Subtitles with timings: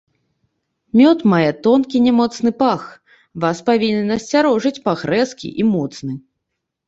[0.99, 2.81] Мёд мае тонкі, нямоцны пах,
[3.45, 6.13] вас павінен насцярожыць пах рэзкі і моцны.